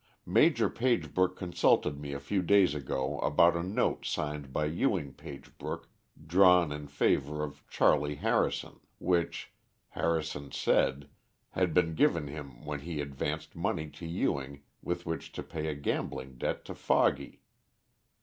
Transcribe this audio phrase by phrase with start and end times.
[0.25, 0.57] Maj.
[0.59, 5.89] Pagebrook consulted me a few days ago about a note signed by Ewing Pagebrook,
[6.25, 9.53] drawn in favor of Charley Harrison, which,
[9.89, 11.07] Harrison said,
[11.51, 15.75] had been given him when he advanced money to Ewing with which to pay a
[15.75, 17.43] gambling debt to Foggy.